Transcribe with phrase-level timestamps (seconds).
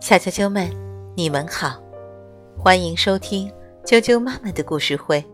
[0.00, 0.70] 小啾啾们，
[1.16, 1.80] 你们好，
[2.56, 3.50] 欢迎收听
[3.84, 5.24] 啾啾妈妈的故事会。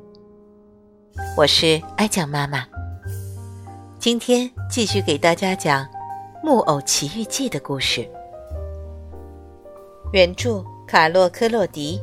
[1.37, 2.67] 我是爱讲妈妈，
[3.99, 5.85] 今天继续给大家讲
[6.43, 8.09] 《木偶奇遇记》的故事。
[10.12, 12.00] 原著卡洛·科洛迪，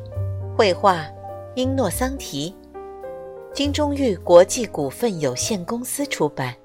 [0.55, 1.05] 绘画
[1.55, 2.55] 英诺桑提，
[3.53, 6.53] 金钟玉国际股份有限公司出版。《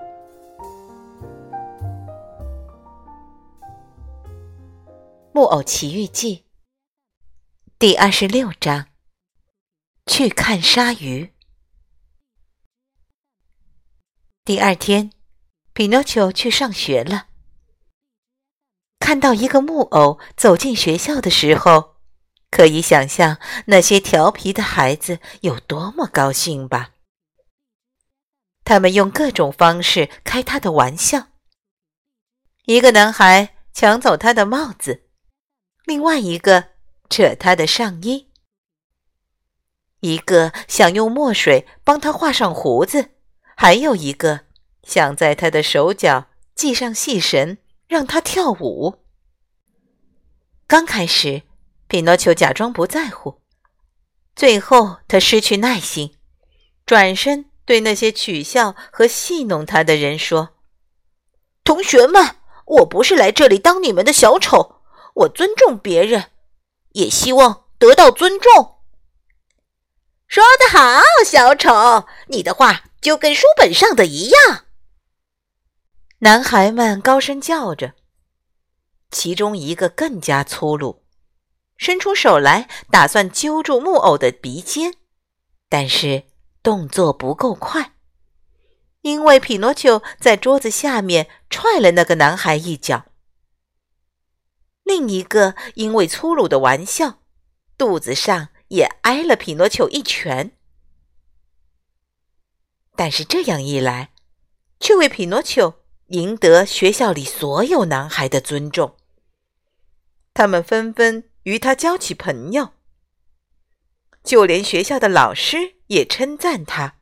[5.36, 6.36] 木偶奇遇记》
[7.76, 8.86] 第二十六章：
[10.06, 11.34] 去看鲨鱼。
[14.44, 15.10] 第二天，
[15.72, 17.26] 匹诺丘去上学了。
[19.00, 21.96] 看到一个木偶走进学校的时候，
[22.52, 26.92] 可以想象那些调皮的孩子有多么高兴吧？
[28.62, 31.30] 他们用各种方式开他的玩笑。
[32.66, 35.03] 一个男孩抢走他的帽子。
[35.84, 36.70] 另外一个
[37.10, 38.28] 扯他的上衣，
[40.00, 43.10] 一个想用墨水帮他画上胡子，
[43.54, 44.46] 还有一个
[44.82, 49.04] 想在他的手脚系上细绳，让他跳舞。
[50.66, 51.42] 刚开始，
[51.86, 53.42] 匹诺丘假装不在乎，
[54.34, 56.16] 最后他失去耐心，
[56.86, 60.56] 转身对那些取笑和戏弄他的人说
[61.62, 64.73] ：“同学们，我不是来这里当你们的小丑。”
[65.14, 66.30] 我尊重别人，
[66.92, 68.78] 也希望得到尊重。
[70.26, 74.64] 说得好，小丑，你的话就跟书本上的一样。
[76.18, 77.94] 男孩们高声叫着，
[79.10, 81.04] 其中一个更加粗鲁，
[81.76, 84.94] 伸出手来打算揪住木偶的鼻尖，
[85.68, 86.24] 但是
[86.62, 87.92] 动作不够快，
[89.02, 93.04] 因为匹诺丘在桌子下面踹了那个男孩一脚。
[94.84, 97.20] 另一个因为粗鲁的玩笑，
[97.78, 100.52] 肚子上也挨了匹诺丘一拳。
[102.94, 104.12] 但是这样一来，
[104.78, 108.94] 却为匹诺丘赢得学校里所有男孩的尊重。
[110.34, 112.74] 他们纷纷与他交起朋友，
[114.22, 116.98] 就连学校的老师也称赞他，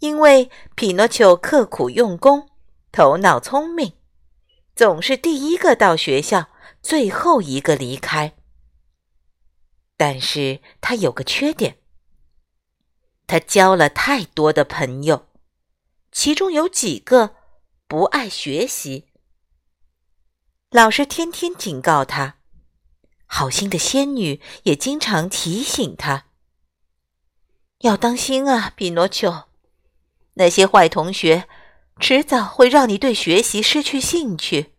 [0.00, 2.48] 因为匹诺丘刻苦用功，
[2.90, 3.92] 头脑聪明，
[4.74, 6.48] 总是第一个到学校。
[6.84, 8.34] 最后一个离开，
[9.96, 11.78] 但是他有个缺点，
[13.26, 15.28] 他交了太多的朋友，
[16.12, 17.36] 其中有几个
[17.88, 19.06] 不爱学习。
[20.68, 22.36] 老师天天警告他，
[23.24, 26.26] 好心的仙女也经常提醒他，
[27.78, 29.44] 要当心啊，匹诺丘，
[30.34, 31.48] 那些坏同学
[31.98, 34.73] 迟早会让你对学习失去兴趣。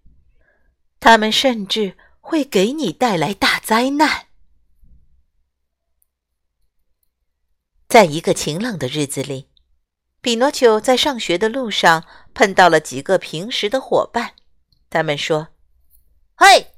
[1.05, 4.25] 他们甚至会给你带来大灾难。
[7.87, 9.47] 在一个晴朗的日子里，
[10.19, 14.33] 比诺丘在上学的路上碰到了几个平时的伙伴。
[14.89, 15.49] 他们说
[16.33, 16.73] ：“嘿，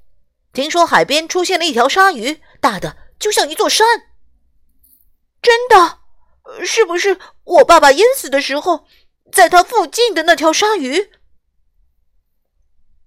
[0.51, 3.87] 听说海边出现了一条鲨鱼，大的就像一座山。
[5.41, 5.99] 真的？
[6.65, 8.85] 是不是我爸爸淹死的时候，
[9.31, 11.11] 在他附近的那条鲨鱼？”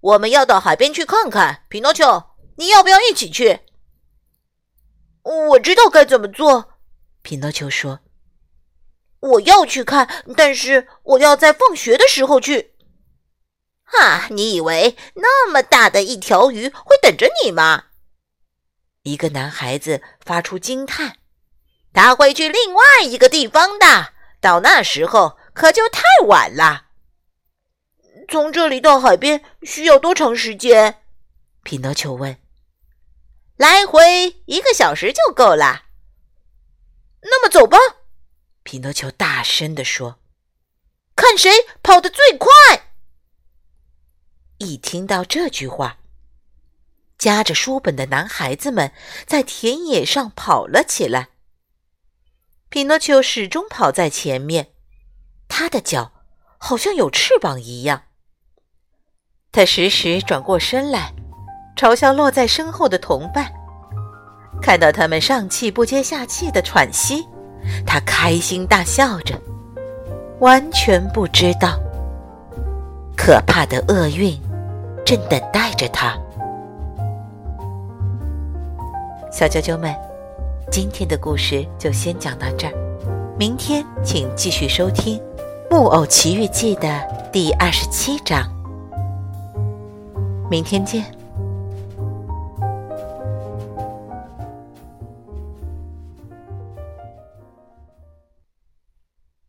[0.01, 2.23] 我们要到海边去看看，匹诺丘，
[2.57, 3.59] 你要不要一起去？
[5.23, 6.73] 我知道该怎么做，
[7.21, 7.99] 匹诺丘说
[9.21, 12.73] ：“我要去看，但是我要在放学的时候去。”
[13.85, 17.85] 哈，你以为那么大的一条鱼会等着你吗？
[19.03, 21.17] 一个男孩子发出惊叹
[21.93, 26.87] ：“他会去另外一个地方的，到那时候可就太晚了。”
[28.31, 31.01] 从这里到海边需要多长时间？
[31.63, 32.37] 匹诺丘问。
[33.57, 35.83] 来回一个小时就够了。
[37.23, 37.77] 那么走吧，
[38.63, 40.17] 匹诺丘大声地说。
[41.13, 41.51] 看谁
[41.83, 42.47] 跑得最快。
[44.59, 45.97] 一听到这句话，
[47.17, 48.93] 夹着书本的男孩子们
[49.27, 51.31] 在田野上跑了起来。
[52.69, 54.73] 匹诺丘始终跑在前面，
[55.49, 56.13] 他的脚
[56.57, 58.05] 好像有翅膀一样。
[59.53, 61.11] 他时时转过身来，
[61.75, 63.51] 嘲笑落在身后的同伴。
[64.61, 67.27] 看到他们上气不接下气的喘息，
[67.85, 69.35] 他开心大笑着，
[70.39, 71.77] 完全不知道
[73.17, 74.39] 可怕的厄运
[75.05, 76.17] 正等待着他。
[79.33, 79.93] 小啾啾们，
[80.71, 82.73] 今天的故事就先讲到这儿，
[83.37, 85.19] 明天请继续收听
[85.69, 88.60] 《木偶奇遇记》的第二十七章。
[90.51, 91.20] 明天见。